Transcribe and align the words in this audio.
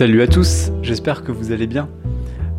Salut 0.00 0.22
à 0.22 0.26
tous, 0.26 0.70
j'espère 0.80 1.22
que 1.22 1.30
vous 1.30 1.52
allez 1.52 1.66
bien. 1.66 1.86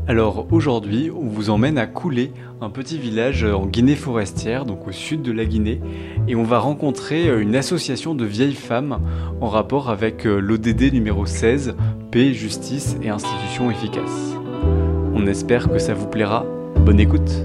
Alors 0.07 0.46
aujourd'hui, 0.52 1.10
on 1.10 1.28
vous 1.28 1.50
emmène 1.50 1.79
à 1.79 1.88
Koulé, 1.88 2.32
un 2.62 2.70
petit 2.70 3.00
village 3.00 3.44
en 3.44 3.66
Guinée 3.66 3.96
forestière, 3.96 4.64
donc 4.64 4.88
au 4.88 4.91
sud 4.91 5.23
de 5.23 5.32
la 5.32 5.46
Guinée, 5.46 5.82
et 6.27 6.36
on 6.36 6.43
va 6.43 6.59
rencontrer 6.59 7.41
une 7.41 7.55
association 7.55 8.14
de 8.14 8.25
vieilles 8.25 8.54
femmes 8.54 9.00
en 9.41 9.48
rapport 9.48 9.89
avec 9.89 10.27
euh, 10.27 10.38
l'ODD 10.38 10.93
numéro 10.93 11.25
16, 11.25 11.73
paix, 12.12 12.32
justice 12.32 12.96
et 13.02 13.09
institutions 13.09 13.71
efficaces. 13.71 14.36
On 15.16 15.26
espère 15.26 15.68
que 15.68 15.80
ça 15.80 15.96
vous 15.96 16.05
plaira. 16.05 16.46
Bonne 16.86 17.00
écoute. 17.00 17.42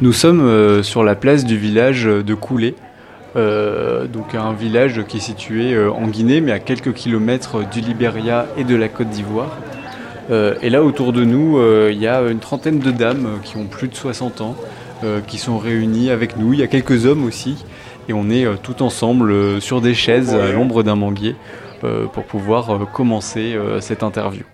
Nous 0.00 0.12
sommes 0.12 0.42
euh, 0.42 0.84
sur 0.84 1.02
la 1.02 1.16
place 1.16 1.44
du 1.44 1.58
village 1.58 2.04
de 2.04 2.34
Koulé, 2.34 2.76
euh, 3.34 4.06
donc 4.06 4.36
un 4.36 4.52
village 4.52 5.02
qui 5.08 5.16
est 5.16 5.20
situé 5.20 5.74
euh, 5.74 5.90
en 5.90 6.06
Guinée, 6.06 6.40
mais 6.40 6.52
à 6.52 6.60
quelques 6.60 6.92
kilomètres 6.92 7.68
du 7.68 7.80
Libéria 7.80 8.46
et 8.56 8.62
de 8.62 8.76
la 8.76 8.88
Côte 8.88 9.10
d'Ivoire. 9.10 9.58
et 10.30 10.70
là, 10.70 10.84
autour 10.84 11.12
de 11.12 11.24
nous, 11.24 11.58
il 11.90 11.98
y 11.98 12.06
a 12.06 12.20
une 12.20 12.38
trentaine 12.38 12.78
de 12.78 12.90
dames 12.90 13.40
qui 13.42 13.56
ont 13.56 13.64
plus 13.64 13.88
de 13.88 13.94
60 13.94 14.42
ans, 14.42 14.56
qui 15.26 15.38
sont 15.38 15.56
réunies 15.56 16.10
avec 16.10 16.36
nous. 16.36 16.52
Il 16.52 16.60
y 16.60 16.62
a 16.62 16.66
quelques 16.66 17.06
hommes 17.06 17.24
aussi, 17.24 17.64
et 18.10 18.12
on 18.12 18.28
est 18.28 18.46
tout 18.62 18.82
ensemble 18.82 19.58
sur 19.62 19.80
des 19.80 19.94
chaises 19.94 20.34
à 20.34 20.52
l'ombre 20.52 20.82
d'un 20.82 20.96
manguier 20.96 21.34
pour 22.12 22.24
pouvoir 22.24 22.90
commencer 22.92 23.56
cette 23.80 24.02
interview. 24.02 24.44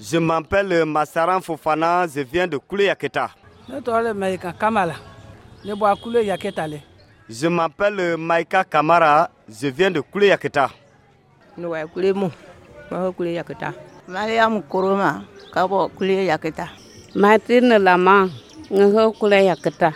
Je 0.00 0.18
m'appelle 0.18 0.84
Massaran 0.84 1.40
Fofana, 1.40 2.06
je 2.12 2.20
viens 2.20 2.46
de 2.48 2.56
Koulé 2.56 2.86
Yaketa. 2.86 3.30
Je 7.28 7.46
m'appelle 7.48 8.16
Maïka 8.16 8.64
Kamara, 8.64 9.30
je 9.48 9.68
viens 9.68 9.90
de 9.92 10.00
Koulé 10.00 10.26
Yaketa. 10.28 10.70
Mariam 14.08 14.60
Koroma, 14.62 15.22
Kabo 15.52 15.88
Koulé 15.88 16.24
Yaketa. 16.26 16.66
Martine 17.14 17.78
Lama, 17.78 18.28
Ngaho 18.72 19.12
Koulé 19.12 19.44
Yaketa. 19.44 19.92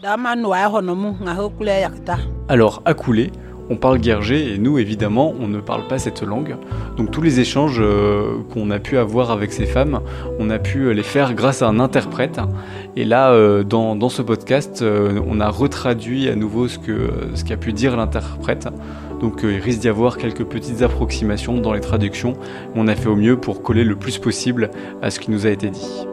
Dama 0.00 0.36
Noa 0.36 0.68
Honomu, 0.68 1.16
Ngaho 1.20 1.50
Koulé 1.50 1.80
Yaketa. 1.80 2.18
Alors, 2.48 2.80
à 2.84 2.94
Koulé, 2.94 3.32
on 3.70 3.76
parle 3.76 3.98
guerger 3.98 4.52
et 4.52 4.58
nous 4.58 4.78
évidemment 4.78 5.34
on 5.40 5.48
ne 5.48 5.60
parle 5.60 5.86
pas 5.86 5.98
cette 5.98 6.22
langue. 6.22 6.56
Donc 6.96 7.10
tous 7.10 7.22
les 7.22 7.40
échanges 7.40 7.78
euh, 7.80 8.38
qu'on 8.52 8.70
a 8.70 8.78
pu 8.78 8.98
avoir 8.98 9.30
avec 9.30 9.52
ces 9.52 9.66
femmes, 9.66 10.00
on 10.38 10.50
a 10.50 10.58
pu 10.58 10.92
les 10.92 11.02
faire 11.02 11.34
grâce 11.34 11.62
à 11.62 11.68
un 11.68 11.80
interprète. 11.80 12.40
Et 12.96 13.04
là 13.04 13.32
euh, 13.32 13.62
dans, 13.62 14.08
ce 14.08 14.22
podcast, 14.22 14.82
euh, 14.82 15.20
on 15.26 15.40
a 15.40 15.48
retraduit 15.48 16.28
à 16.28 16.36
nouveau 16.36 16.68
ce 16.68 16.78
que 16.78 17.10
ce 17.34 17.44
qu'a 17.44 17.56
pu 17.56 17.72
dire 17.72 17.96
l'interprète. 17.96 18.68
Donc 19.20 19.40
il 19.44 19.58
risque 19.58 19.80
d'y 19.80 19.88
avoir 19.88 20.16
quelques 20.16 20.44
petites 20.44 20.82
approximations 20.82 21.58
dans 21.58 21.72
les 21.72 21.80
traductions. 21.80 22.34
On 22.74 22.88
a 22.88 22.94
fait 22.94 23.08
au 23.08 23.16
mieux 23.16 23.36
pour 23.36 23.62
coller 23.62 23.84
le 23.84 23.96
plus 23.96 24.18
possible 24.18 24.70
à 25.00 25.10
ce 25.10 25.20
qui 25.20 25.30
nous 25.30 25.46
a 25.46 25.50
été 25.50 25.70
dit. 25.70 26.06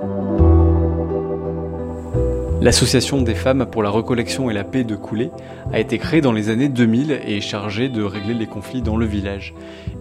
L'association 2.62 3.22
des 3.22 3.36
femmes 3.36 3.66
pour 3.72 3.84
la 3.84 3.90
recollection 3.90 4.50
et 4.50 4.54
la 4.54 4.66
paix 4.66 4.84
de 4.84 4.98
Coulé 4.98 5.32
a 5.72 5.80
été 5.80 5.98
créée 5.98 6.20
dans 6.20 6.34
les 6.34 6.50
années 6.50 6.68
2000 6.68 7.22
et 7.26 7.38
est 7.38 7.42
chargée 7.42 7.88
de 7.88 8.04
régler 8.04 8.34
les 8.34 8.48
conflits 8.48 8.82
dans 8.82 8.98
le 8.98 9.06
village. 9.06 9.54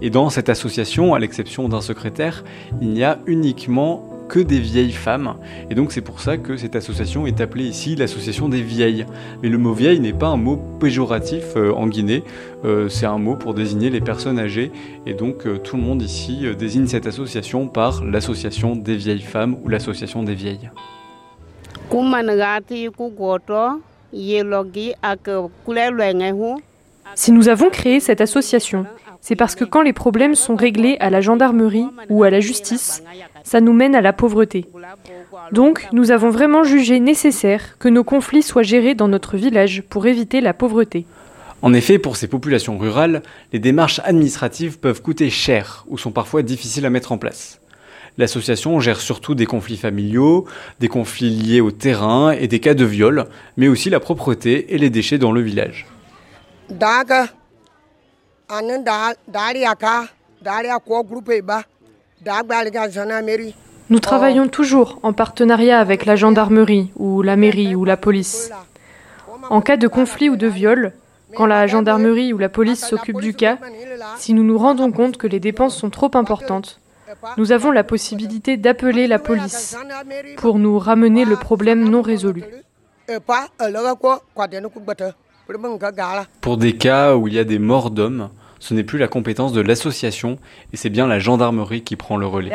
Et 0.03 0.11
dans 0.11 0.28
cette 0.28 0.48
association, 0.48 1.14
à 1.14 1.20
l'exception 1.20 1.69
d'un 1.69 1.81
secrétaire, 1.81 2.42
il 2.81 2.89
n'y 2.89 3.05
a 3.05 3.20
uniquement 3.27 4.03
que 4.29 4.41
des 4.41 4.59
vieilles 4.59 4.91
femmes. 4.91 5.36
Et 5.70 5.77
donc 5.77 5.92
c'est 5.92 6.01
pour 6.01 6.18
ça 6.18 6.36
que 6.36 6.57
cette 6.57 6.74
association 6.74 7.29
est 7.29 7.41
appelée 7.41 7.64
ici 7.64 7.95
l'association 7.95 8.48
des 8.48 8.61
vieilles. 8.61 9.07
Mais 9.41 9.51
le 9.51 9.58
mot 9.58 9.73
vieille 9.73 10.01
n'est 10.01 10.13
pas 10.13 10.27
un 10.27 10.36
mot 10.36 10.57
péjoratif 10.80 11.45
euh, 11.57 11.73
en 11.73 11.86
Guinée, 11.86 12.24
euh, 12.64 12.89
c'est 12.89 13.07
un 13.07 13.18
mot 13.18 13.36
pour 13.36 13.55
désigner 13.55 13.89
les 13.89 14.01
personnes 14.01 14.41
âgées. 14.41 14.73
Et 15.07 15.14
donc 15.14 15.47
euh, 15.47 15.58
tout 15.58 15.77
le 15.77 15.83
monde 15.83 16.02
ici 16.02 16.45
désigne 16.58 16.89
cette 16.89 17.07
association 17.07 17.68
par 17.68 18.05
l'association 18.05 18.74
des 18.74 18.97
vieilles 18.97 19.23
femmes 19.23 19.57
ou 19.64 19.68
l'association 19.68 20.24
des 20.24 20.35
vieilles. 20.35 20.70
Si 27.14 27.32
nous 27.32 27.48
avons 27.48 27.70
créé 27.70 28.00
cette 28.00 28.20
association, 28.20 28.86
c'est 29.20 29.36
parce 29.36 29.54
que 29.54 29.64
quand 29.64 29.82
les 29.82 29.92
problèmes 29.92 30.34
sont 30.34 30.54
réglés 30.54 30.96
à 31.00 31.08
la 31.08 31.20
gendarmerie 31.20 31.86
ou 32.10 32.24
à 32.24 32.30
la 32.30 32.40
justice, 32.40 33.02
ça 33.42 33.60
nous 33.60 33.72
mène 33.72 33.94
à 33.94 34.02
la 34.02 34.12
pauvreté. 34.12 34.66
Donc, 35.52 35.86
nous 35.92 36.10
avons 36.10 36.30
vraiment 36.30 36.62
jugé 36.62 37.00
nécessaire 37.00 37.78
que 37.78 37.88
nos 37.88 38.05
conflits 38.05 38.42
soient 38.42 38.62
gérés 38.62 38.94
dans 38.94 39.08
notre 39.08 39.36
village 39.36 39.82
pour 39.88 40.06
éviter 40.06 40.40
la 40.40 40.52
pauvreté. 40.52 41.06
En 41.62 41.72
effet, 41.72 41.98
pour 41.98 42.16
ces 42.16 42.28
populations 42.28 42.78
rurales, 42.78 43.22
les 43.52 43.58
démarches 43.58 44.00
administratives 44.05 44.78
peuvent 44.78 45.02
coûter 45.02 45.30
cher 45.30 45.84
ou 45.88 45.98
sont 45.98 46.12
parfois 46.12 46.42
difficiles 46.42 46.86
à 46.86 46.90
mettre 46.90 47.12
en 47.12 47.18
place. 47.18 47.60
L'association 48.18 48.80
gère 48.80 49.01
surtout 49.01 49.36
des 49.36 49.46
conflits 49.46 49.77
familiaux, 49.77 50.45
des 50.80 50.89
conflits 50.89 51.30
liés 51.30 51.61
au 51.61 51.70
terrain 51.70 52.33
et 52.33 52.48
des 52.48 52.58
cas 52.58 52.74
de 52.74 52.84
viol, 52.84 53.27
mais 53.56 53.68
aussi 53.68 53.90
la 53.90 54.01
propreté 54.01 54.74
et 54.74 54.79
les 54.79 54.90
déchets 54.90 55.18
dans 55.18 55.30
le 55.30 55.40
village. 55.40 55.86
Nous 63.90 64.01
travaillons 64.01 64.48
toujours 64.48 64.98
en 65.05 65.12
partenariat 65.12 65.79
avec 65.79 66.05
la 66.05 66.17
gendarmerie 66.17 66.90
ou 66.96 67.23
la 67.23 67.36
mairie 67.36 67.77
ou 67.77 67.85
la 67.85 67.96
police. 67.96 68.50
En 69.48 69.61
cas 69.61 69.77
de 69.77 69.86
conflit 69.86 70.29
ou 70.29 70.35
de 70.35 70.48
viol, 70.48 70.92
quand 71.36 71.46
la 71.46 71.68
gendarmerie 71.68 72.33
ou 72.33 72.39
la 72.39 72.48
police 72.48 72.85
s'occupe 72.85 73.20
du 73.20 73.33
cas, 73.33 73.58
si 74.17 74.35
nous 74.35 74.42
nous 74.42 74.58
rendons 74.58 74.90
compte 74.90 75.18
que 75.18 75.29
les 75.29 75.39
dépenses 75.39 75.77
sont 75.77 75.90
trop 75.90 76.11
importantes, 76.14 76.80
nous 77.36 77.52
avons 77.52 77.70
la 77.70 77.85
possibilité 77.85 78.57
d'appeler 78.57 79.07
la 79.07 79.19
police 79.19 79.77
pour 80.36 80.58
nous 80.58 80.79
ramener 80.79 81.24
le 81.24 81.36
problème 81.36 81.89
non 81.89 82.02
résolu. 82.02 82.42
Pour 86.41 86.57
des 86.57 86.77
cas 86.77 87.17
où 87.17 87.29
il 87.29 87.35
y 87.35 87.39
a 87.39 87.45
des 87.45 87.58
morts 87.58 87.91
d'hommes, 87.91 88.29
ce 88.58 88.74
n'est 88.74 88.85
plus 88.85 88.98
la 88.98 89.08
compétence 89.08 89.52
de 89.52 89.61
l'association 89.61 90.39
et 90.73 90.77
c'est 90.77 90.91
bien 90.91 91.07
la 91.07 91.18
gendarmerie 91.18 91.83
qui 91.83 91.97
prend 91.97 92.17
le 92.17 92.27
relais. 92.27 92.52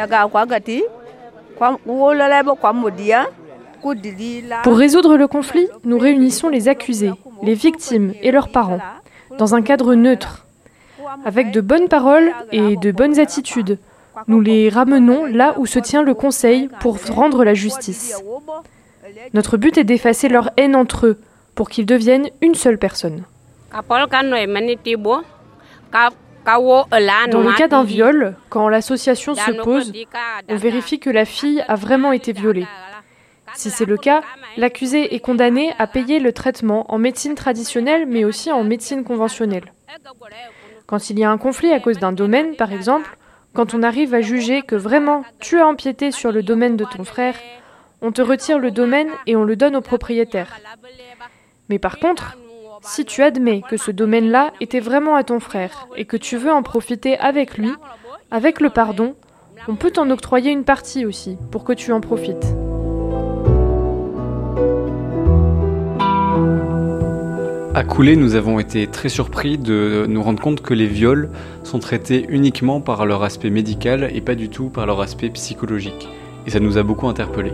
Pour 4.63 4.77
résoudre 4.77 5.17
le 5.17 5.27
conflit, 5.27 5.67
nous 5.83 5.97
réunissons 5.97 6.49
les 6.49 6.67
accusés, 6.69 7.11
les 7.41 7.53
victimes 7.53 8.13
et 8.21 8.31
leurs 8.31 8.49
parents 8.49 8.79
dans 9.37 9.55
un 9.55 9.61
cadre 9.61 9.95
neutre, 9.95 10.45
avec 11.25 11.51
de 11.51 11.61
bonnes 11.61 11.87
paroles 11.87 12.31
et 12.51 12.75
de 12.77 12.91
bonnes 12.91 13.19
attitudes 13.19 13.79
nous 14.27 14.41
les 14.41 14.69
ramenons 14.69 15.25
là 15.25 15.55
où 15.57 15.65
se 15.65 15.79
tient 15.79 16.03
le 16.03 16.13
Conseil 16.13 16.69
pour 16.79 16.97
rendre 17.09 17.43
la 17.43 17.53
justice. 17.53 18.15
Notre 19.33 19.57
but 19.57 19.77
est 19.77 19.83
d'effacer 19.83 20.29
leur 20.29 20.49
haine 20.57 20.75
entre 20.75 21.07
eux 21.07 21.19
pour 21.55 21.69
qu'ils 21.69 21.85
deviennent 21.85 22.29
une 22.41 22.55
seule 22.55 22.77
personne. 22.77 23.23
Dans 23.71 23.81
le 27.41 27.57
cas 27.57 27.67
d'un 27.67 27.83
viol, 27.83 28.35
quand 28.49 28.69
l'association 28.69 29.35
se 29.35 29.51
pose, 29.51 29.93
on 30.49 30.55
vérifie 30.55 30.99
que 30.99 31.09
la 31.09 31.25
fille 31.25 31.63
a 31.67 31.75
vraiment 31.75 32.11
été 32.11 32.33
violée. 32.33 32.67
Si 33.55 33.69
c'est 33.69 33.85
le 33.85 33.97
cas, 33.97 34.21
l'accusé 34.57 35.13
est 35.13 35.19
condamné 35.19 35.73
à 35.77 35.85
payer 35.85 36.19
le 36.19 36.33
traitement 36.33 36.91
en 36.91 36.97
médecine 36.97 37.35
traditionnelle 37.35 38.05
mais 38.07 38.25
aussi 38.25 38.51
en 38.51 38.63
médecine 38.63 39.03
conventionnelle. 39.03 39.71
Quand 40.87 41.09
il 41.09 41.19
y 41.19 41.23
a 41.23 41.31
un 41.31 41.37
conflit 41.37 41.71
à 41.71 41.79
cause 41.79 41.99
d'un 41.99 42.11
domaine, 42.11 42.55
par 42.55 42.73
exemple, 42.73 43.17
quand 43.53 43.73
on 43.73 43.83
arrive 43.83 44.13
à 44.13 44.21
juger 44.21 44.61
que 44.61 44.75
vraiment 44.75 45.23
tu 45.39 45.59
as 45.59 45.67
empiété 45.67 46.11
sur 46.11 46.31
le 46.31 46.43
domaine 46.43 46.75
de 46.75 46.85
ton 46.85 47.03
frère, 47.03 47.35
on 48.01 48.11
te 48.11 48.21
retire 48.21 48.59
le 48.59 48.71
domaine 48.71 49.09
et 49.27 49.35
on 49.35 49.43
le 49.43 49.55
donne 49.55 49.75
au 49.75 49.81
propriétaire. 49.81 50.59
Mais 51.69 51.79
par 51.79 51.99
contre, 51.99 52.37
si 52.81 53.05
tu 53.05 53.23
admets 53.23 53.61
que 53.69 53.77
ce 53.77 53.91
domaine-là 53.91 54.51
était 54.59 54.81
vraiment 54.81 55.15
à 55.15 55.23
ton 55.23 55.39
frère 55.39 55.87
et 55.95 56.05
que 56.05 56.17
tu 56.17 56.35
veux 56.37 56.51
en 56.51 56.63
profiter 56.63 57.17
avec 57.17 57.57
lui, 57.57 57.71
avec 58.31 58.59
le 58.59 58.69
pardon, 58.69 59.15
on 59.67 59.75
peut 59.75 59.91
t'en 59.91 60.09
octroyer 60.09 60.51
une 60.51 60.65
partie 60.65 61.05
aussi 61.05 61.37
pour 61.51 61.63
que 61.63 61.73
tu 61.73 61.93
en 61.93 62.01
profites. 62.01 62.62
À 67.75 67.83
Coulé, 67.83 68.15
nous 68.15 68.35
avons 68.35 68.59
été 68.59 68.85
très 68.85 69.09
surpris 69.09 69.57
de 69.57 70.05
nous 70.07 70.21
rendre 70.21 70.39
compte 70.39 70.61
que 70.61 70.75
les 70.75 70.85
viols 70.85 71.31
sont 71.63 71.79
traités 71.79 72.23
uniquement 72.29 72.81
par 72.81 73.07
leur 73.07 73.23
aspect 73.23 73.49
médical 73.49 74.11
et 74.13 74.21
pas 74.21 74.35
du 74.35 74.49
tout 74.49 74.69
par 74.69 74.85
leur 74.85 75.01
aspect 75.01 75.29
psychologique. 75.29 76.07
Et 76.45 76.51
ça 76.51 76.59
nous 76.59 76.77
a 76.77 76.83
beaucoup 76.83 77.07
interpellés. 77.07 77.53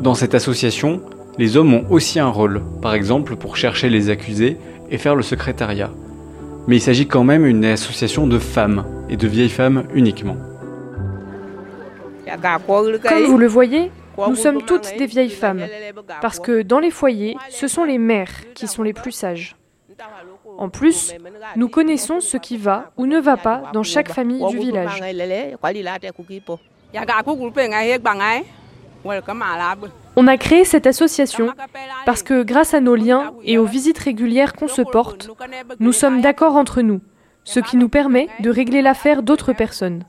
Dans 0.00 0.14
cette 0.14 0.36
association, 0.36 1.00
les 1.36 1.56
hommes 1.56 1.74
ont 1.74 1.84
aussi 1.90 2.20
un 2.20 2.28
rôle, 2.28 2.62
par 2.80 2.94
exemple 2.94 3.34
pour 3.34 3.56
chercher 3.56 3.88
les 3.88 4.08
accusés 4.08 4.56
et 4.88 4.98
faire 4.98 5.16
le 5.16 5.24
secrétariat. 5.24 5.90
Mais 6.68 6.76
il 6.76 6.80
s'agit 6.80 7.08
quand 7.08 7.24
même 7.24 7.42
d'une 7.42 7.64
association 7.64 8.28
de 8.28 8.38
femmes, 8.38 8.84
et 9.08 9.16
de 9.16 9.26
vieilles 9.26 9.48
femmes 9.48 9.82
uniquement. 9.94 10.36
Comme 13.02 13.24
vous 13.24 13.38
le 13.38 13.48
voyez, 13.48 13.90
nous 14.18 14.36
sommes 14.36 14.62
toutes 14.62 14.96
des 14.96 15.06
vieilles 15.06 15.30
femmes, 15.30 15.66
parce 16.20 16.40
que 16.40 16.62
dans 16.62 16.78
les 16.78 16.90
foyers, 16.90 17.36
ce 17.50 17.68
sont 17.68 17.84
les 17.84 17.98
mères 17.98 18.52
qui 18.54 18.66
sont 18.66 18.82
les 18.82 18.92
plus 18.92 19.12
sages. 19.12 19.56
En 20.58 20.68
plus, 20.68 21.14
nous 21.56 21.68
connaissons 21.68 22.20
ce 22.20 22.36
qui 22.36 22.56
va 22.56 22.92
ou 22.96 23.06
ne 23.06 23.18
va 23.18 23.36
pas 23.36 23.62
dans 23.72 23.82
chaque 23.82 24.12
famille 24.12 24.44
du 24.48 24.58
village. 24.58 25.02
On 30.16 30.26
a 30.26 30.36
créé 30.36 30.64
cette 30.64 30.86
association 30.86 31.52
parce 32.04 32.22
que 32.22 32.42
grâce 32.42 32.74
à 32.74 32.80
nos 32.80 32.94
liens 32.94 33.32
et 33.44 33.58
aux 33.58 33.66
visites 33.66 33.98
régulières 33.98 34.54
qu'on 34.54 34.68
se 34.68 34.82
porte, 34.82 35.30
nous 35.78 35.92
sommes 35.92 36.20
d'accord 36.20 36.56
entre 36.56 36.82
nous, 36.82 37.00
ce 37.44 37.60
qui 37.60 37.76
nous 37.76 37.88
permet 37.88 38.28
de 38.40 38.50
régler 38.50 38.82
l'affaire 38.82 39.22
d'autres 39.22 39.52
personnes. 39.52 40.04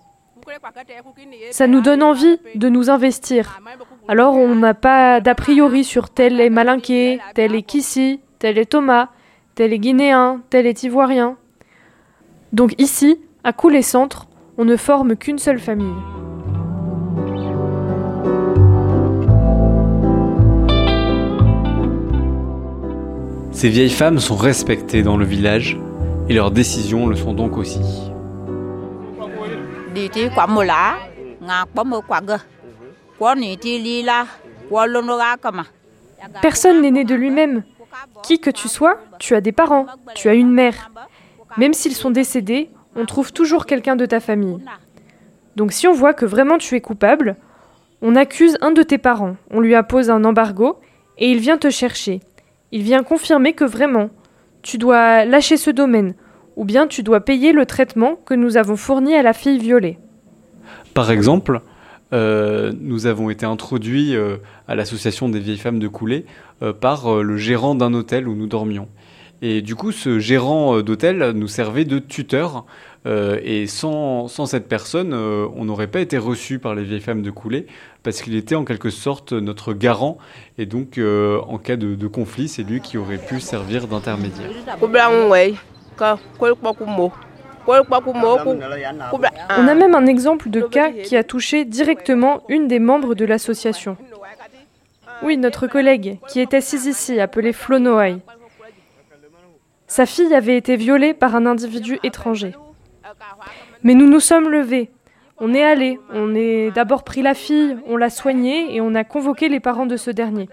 Ça 1.51 1.68
nous 1.68 1.81
donne 1.81 2.04
envie 2.04 2.39
de 2.56 2.69
nous 2.69 2.89
investir. 2.89 3.62
Alors 4.07 4.36
on 4.36 4.56
n'a 4.56 4.74
pas 4.74 5.19
d'a 5.19 5.36
priori 5.36 5.83
sur 5.83 6.09
tel 6.09 6.39
est 6.39 6.50
malinqué, 6.50 7.19
tel 7.36 7.56
est 7.56 7.63
Kissi, 7.63 8.19
tel 8.39 8.57
est 8.57 8.65
Thomas, 8.65 9.09
tel 9.56 9.74
est 9.74 9.80
guinéen, 9.80 10.42
tel 10.50 10.65
est 10.65 10.83
ivoirien. 10.83 11.38
Donc 12.54 12.74
ici, 12.77 13.19
à 13.44 13.54
Coulé 13.54 13.81
Centre, 13.81 14.27
on 14.57 14.65
ne 14.65 14.75
forme 14.75 15.15
qu'une 15.15 15.39
seule 15.39 15.59
famille. 15.59 15.94
Ces 23.51 23.69
vieilles 23.69 23.89
femmes 23.89 24.19
sont 24.19 24.36
respectées 24.36 25.01
dans 25.01 25.18
le 25.18 25.25
village 25.25 25.80
et 26.30 26.33
leurs 26.33 26.51
décisions 26.51 27.07
le 27.07 27.15
sont 27.15 27.33
donc 27.33 27.57
aussi. 27.57 28.06
Personne 36.42 36.82
n'est 36.82 36.92
né 36.92 37.04
de 37.04 37.16
lui-même. 37.16 37.64
Qui 38.24 38.40
que 38.40 38.50
tu 38.50 38.68
sois, 38.68 39.00
tu 39.20 39.36
as 39.36 39.42
des 39.42 39.52
parents, 39.52 39.88
tu 40.16 40.30
as 40.30 40.34
une 40.34 40.52
mère. 40.52 40.92
Même 41.58 41.74
s'ils 41.74 41.96
sont 41.96 42.12
décédés, 42.12 42.70
on 42.96 43.06
trouve 43.06 43.32
toujours 43.34 43.66
quelqu'un 43.66 43.96
de 43.96 44.06
ta 44.06 44.20
famille. 44.20 44.60
Donc 45.56 45.72
si 45.72 45.88
on 45.88 45.94
voit 45.94 46.14
que 46.14 46.26
vraiment 46.26 46.58
tu 46.58 46.76
es 46.76 46.82
coupable, 46.82 47.36
on 48.02 48.16
accuse 48.16 48.58
un 48.62 48.72
de 48.72 48.84
tes 48.84 49.00
parents, 49.00 49.38
on 49.50 49.60
lui 49.60 49.74
appose 49.74 50.10
un 50.10 50.24
embargo 50.24 50.80
et 51.18 51.32
il 51.32 51.40
vient 51.40 51.58
te 51.58 51.70
chercher. 51.70 52.20
Il 52.72 52.84
vient 52.84 53.04
confirmer 53.04 53.54
que 53.54 53.64
vraiment, 53.66 54.10
tu 54.62 54.78
dois 54.78 55.26
lâcher 55.26 55.58
ce 55.58 55.72
domaine, 55.72 56.14
ou 56.57 56.65
bien 56.65 56.88
tu 56.88 57.04
dois 57.04 57.21
payer 57.21 57.54
le 57.54 57.65
traitement 57.65 58.19
que 58.25 58.33
nous 58.33 58.57
avons 58.57 58.75
fourni 58.75 59.15
à 59.15 59.21
la 59.21 59.31
fille 59.31 59.59
violée. 59.59 60.00
Par 60.94 61.12
exemple, 61.12 61.62
euh, 62.13 62.74
nous 62.81 63.06
avons 63.06 63.30
été 63.30 63.45
introduits 63.45 64.15
euh, 64.15 64.38
à 64.68 64.75
l'association 64.75 65.30
des 65.30 65.39
vieilles 65.39 65.57
femmes 65.57 65.80
de 65.80 65.88
Coulée 65.88 66.25
euh, 66.63 66.74
par 66.74 67.21
le 67.21 67.38
gérant 67.38 67.75
d'un 67.75 67.94
hôtel 67.94 68.27
où 68.27 68.36
nous 68.36 68.48
dormions. 68.48 68.89
Et 69.44 69.62
du 69.62 69.75
coup, 69.75 69.92
ce 69.92 70.18
gérant 70.18 70.81
d'hôtel 70.81 71.33
nous 71.36 71.48
servait 71.48 71.86
de 71.86 72.00
tuteur. 72.00 72.65
et 73.06 73.68
sans, 73.68 74.27
cette 74.27 74.68
personne, 74.68 75.13
on 75.13 75.65
n'aurait 75.65 75.86
pas 75.86 76.00
été 76.00 76.18
reçu 76.18 76.57
par 76.57 76.74
les 76.74 76.83
vieilles 76.83 77.01
femmes 77.01 77.21
de 77.21 77.30
Coulée, 77.30 77.68
parce 78.01 78.24
qu'il 78.24 78.36
était 78.36 78.56
en 78.56 78.65
quelque 78.65 78.89
sorte 78.89 79.33
notre 79.33 79.74
garant. 79.74 80.18
Et 80.57 80.65
donc, 80.65 81.00
en 81.00 81.57
cas 81.60 81.75
de, 81.75 81.94
de 81.94 82.07
conflit, 82.07 82.48
c'est 82.48 82.63
lui 82.63 82.81
qui 82.81 82.98
aurait 82.98 83.19
pu 83.19 83.39
servir 83.39 83.88
d'intermédiaire. 83.88 84.50
On 89.58 89.68
a 89.68 89.76
même 89.76 89.96
un 89.96 90.06
exemple 90.06 90.50
de 90.50 90.62
cas 90.62 90.92
qui 90.92 91.18
a 91.18 91.24
touché 91.24 91.66
directement 91.66 92.44
une 92.48 92.68
des 92.68 92.80
membres 92.80 93.14
de 93.14 93.26
l'association. 93.26 93.98
Oui, 95.24 95.38
notre 95.38 95.68
collègue, 95.68 96.20
qui 96.28 96.40
est 96.40 96.54
assise 96.54 96.86
ici, 96.86 97.20
appelée 97.20 97.54
Flo 97.54 97.80
Noailles. 97.80 98.22
Sa 99.88 100.06
fille 100.06 100.34
avait 100.34 100.58
été 100.58 100.76
violée 100.76 101.14
par 101.14 101.36
un 101.36 101.46
individu 101.46 102.00
étranger. 102.04 102.54
Mais 103.84 103.94
nous 103.94 104.08
nous 104.08 104.20
sommes 104.20 104.50
levés. 104.50 104.90
On 105.40 105.54
est 105.54 105.64
allés. 105.64 106.00
On 106.14 106.36
a 106.36 106.72
d'abord 106.72 107.04
pris 107.04 107.22
la 107.22 107.34
fille, 107.34 107.78
on 107.88 107.98
l'a 107.98 108.10
soignée 108.10 108.76
et 108.76 108.82
on 108.82 108.96
a 108.96 109.04
convoqué 109.04 109.50
les 109.50 109.60
parents 109.60 109.86
de 109.86 109.98
ce 109.98 110.12
dernier. 110.12 110.50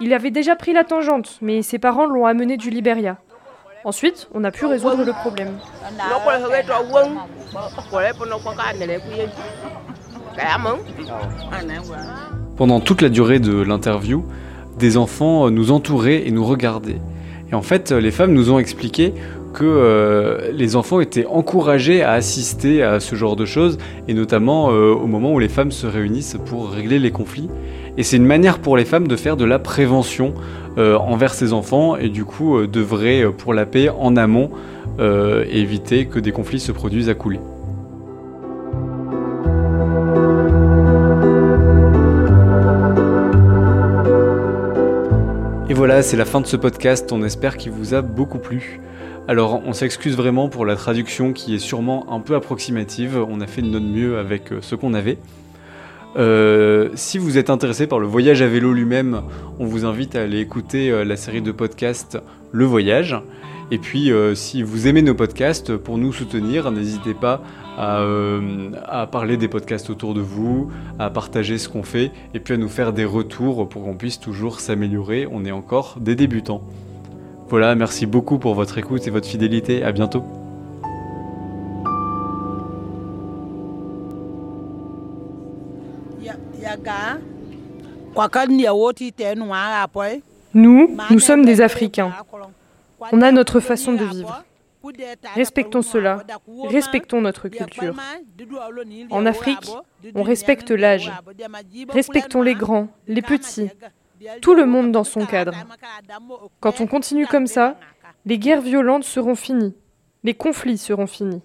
Il 0.00 0.14
avait 0.14 0.30
déjà 0.30 0.56
pris 0.56 0.72
la 0.72 0.84
tangente, 0.84 1.38
mais 1.42 1.62
ses 1.62 1.78
parents 1.78 2.06
l'ont 2.06 2.26
amené 2.26 2.56
du 2.56 2.70
Libéria. 2.70 3.18
Ensuite, 3.84 4.28
on 4.34 4.44
a 4.44 4.50
pu 4.50 4.66
résoudre 4.66 5.04
le 5.04 5.12
problème. 5.12 5.58
Pendant 12.56 12.80
toute 12.80 13.00
la 13.00 13.08
durée 13.08 13.38
de 13.38 13.62
l'interview, 13.62 14.24
des 14.78 14.96
enfants 14.96 15.50
nous 15.50 15.70
entouraient 15.70 16.26
et 16.26 16.30
nous 16.30 16.44
regardaient. 16.44 17.00
Et 17.50 17.54
en 17.54 17.62
fait, 17.62 17.90
les 17.90 18.10
femmes 18.10 18.32
nous 18.32 18.52
ont 18.52 18.58
expliqué 18.58 19.14
que 19.52 19.64
euh, 19.64 20.52
les 20.52 20.76
enfants 20.76 21.00
étaient 21.00 21.26
encouragés 21.26 22.02
à 22.02 22.12
assister 22.12 22.82
à 22.82 23.00
ce 23.00 23.14
genre 23.14 23.34
de 23.34 23.44
choses, 23.44 23.78
et 24.06 24.14
notamment 24.14 24.70
euh, 24.70 24.92
au 24.92 25.06
moment 25.06 25.32
où 25.32 25.38
les 25.38 25.48
femmes 25.48 25.72
se 25.72 25.86
réunissent 25.86 26.36
pour 26.46 26.70
régler 26.70 26.98
les 26.98 27.10
conflits. 27.10 27.48
Et 27.96 28.02
c'est 28.02 28.16
une 28.16 28.26
manière 28.26 28.58
pour 28.58 28.76
les 28.76 28.84
femmes 28.84 29.08
de 29.08 29.16
faire 29.16 29.36
de 29.36 29.44
la 29.44 29.58
prévention 29.58 30.34
euh, 30.78 30.96
envers 30.96 31.34
ces 31.34 31.52
enfants, 31.52 31.96
et 31.96 32.08
du 32.08 32.24
coup 32.24 32.66
devraient, 32.66 33.26
pour 33.36 33.54
la 33.54 33.66
paix, 33.66 33.88
en 33.88 34.16
amont, 34.16 34.50
éviter 35.50 36.04
que 36.06 36.18
des 36.18 36.30
conflits 36.30 36.60
se 36.60 36.72
produisent 36.72 37.08
à 37.08 37.14
couler. 37.14 37.40
Et 45.70 45.72
voilà, 45.72 46.02
c'est 46.02 46.16
la 46.16 46.24
fin 46.24 46.40
de 46.40 46.46
ce 46.46 46.56
podcast, 46.56 47.12
on 47.12 47.22
espère 47.22 47.56
qu'il 47.56 47.70
vous 47.70 47.94
a 47.94 48.02
beaucoup 48.02 48.38
plu. 48.38 48.80
Alors 49.28 49.62
on 49.64 49.72
s'excuse 49.72 50.16
vraiment 50.16 50.48
pour 50.48 50.66
la 50.66 50.74
traduction 50.74 51.32
qui 51.32 51.54
est 51.54 51.60
sûrement 51.60 52.12
un 52.12 52.18
peu 52.18 52.34
approximative, 52.34 53.24
on 53.28 53.40
a 53.40 53.46
fait 53.46 53.62
de 53.62 53.68
notre 53.68 53.86
mieux 53.86 54.18
avec 54.18 54.50
euh, 54.50 54.58
ce 54.62 54.74
qu'on 54.74 54.94
avait. 54.94 55.18
Euh, 56.16 56.90
si 56.94 57.18
vous 57.18 57.38
êtes 57.38 57.50
intéressé 57.50 57.86
par 57.86 57.98
le 57.98 58.06
voyage 58.06 58.42
à 58.42 58.48
vélo 58.48 58.72
lui-même, 58.72 59.22
on 59.58 59.66
vous 59.66 59.84
invite 59.84 60.16
à 60.16 60.22
aller 60.22 60.40
écouter 60.40 60.90
euh, 60.90 61.04
la 61.04 61.16
série 61.16 61.42
de 61.42 61.52
podcasts 61.52 62.18
Le 62.52 62.64
Voyage. 62.64 63.16
Et 63.72 63.78
puis, 63.78 64.10
si 64.34 64.64
vous 64.64 64.88
aimez 64.88 65.00
nos 65.00 65.14
podcasts, 65.14 65.76
pour 65.76 65.96
nous 65.96 66.12
soutenir, 66.12 66.72
n'hésitez 66.72 67.14
pas 67.14 67.40
à, 67.78 68.04
à, 68.84 69.06
parler 69.06 69.36
des 69.36 69.46
podcasts 69.46 69.90
autour 69.90 70.12
de 70.12 70.20
vous, 70.20 70.72
à 70.98 71.08
partager 71.08 71.56
ce 71.56 71.68
qu'on 71.68 71.84
fait, 71.84 72.10
et 72.34 72.40
puis 72.40 72.54
à 72.54 72.56
nous 72.56 72.68
faire 72.68 72.92
des 72.92 73.04
retours 73.04 73.68
pour 73.68 73.84
qu'on 73.84 73.94
puisse 73.94 74.18
toujours 74.18 74.58
s'améliorer. 74.58 75.28
On 75.30 75.44
est 75.44 75.52
encore 75.52 75.98
des 76.00 76.16
débutants. 76.16 76.64
Voilà, 77.48 77.76
merci 77.76 78.06
beaucoup 78.06 78.38
pour 78.38 78.54
votre 78.54 78.78
écoute 78.78 79.06
et 79.06 79.10
votre 79.10 79.28
fidélité. 79.28 79.84
À 79.84 79.92
bientôt. 79.92 80.39
Nous, 90.54 90.96
nous 91.10 91.20
sommes 91.20 91.44
des 91.44 91.60
Africains. 91.60 92.12
On 93.12 93.22
a 93.22 93.32
notre 93.32 93.60
façon 93.60 93.92
de 93.92 94.04
vivre. 94.04 94.44
Respectons 95.34 95.82
cela, 95.82 96.22
respectons 96.68 97.20
notre 97.20 97.48
culture. 97.48 97.94
En 99.10 99.26
Afrique, 99.26 99.70
on 100.14 100.22
respecte 100.22 100.70
l'âge. 100.70 101.12
Respectons 101.90 102.42
les 102.42 102.54
grands, 102.54 102.88
les 103.06 103.22
petits, 103.22 103.70
tout 104.40 104.54
le 104.54 104.66
monde 104.66 104.90
dans 104.90 105.04
son 105.04 105.26
cadre. 105.26 105.52
Quand 106.60 106.80
on 106.80 106.86
continue 106.86 107.26
comme 107.26 107.46
ça, 107.46 107.76
les 108.24 108.38
guerres 108.38 108.62
violentes 108.62 109.04
seront 109.04 109.34
finies, 109.34 109.74
les 110.24 110.34
conflits 110.34 110.78
seront 110.78 111.06
finis. 111.06 111.42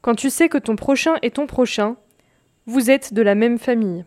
Quand 0.00 0.14
tu 0.14 0.30
sais 0.30 0.48
que 0.48 0.58
ton 0.58 0.76
prochain 0.76 1.16
est 1.22 1.36
ton 1.36 1.46
prochain, 1.46 1.96
vous 2.68 2.90
êtes 2.90 3.14
de 3.14 3.22
la 3.22 3.34
même 3.34 3.58
famille. 3.58 4.04